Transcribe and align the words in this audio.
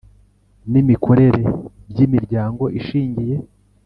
n 0.71 0.73
imikorere 0.81 1.43
by 1.91 1.99
Imiryango 2.05 2.63
Ishingiye 2.79 3.35